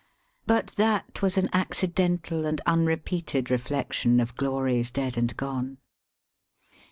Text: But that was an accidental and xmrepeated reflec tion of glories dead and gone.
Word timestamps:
But 0.47 0.73
that 0.77 1.21
was 1.21 1.37
an 1.37 1.47
accidental 1.53 2.47
and 2.47 2.59
xmrepeated 2.65 3.49
reflec 3.49 3.93
tion 3.93 4.19
of 4.19 4.33
glories 4.35 4.89
dead 4.89 5.15
and 5.15 5.37
gone. 5.37 5.77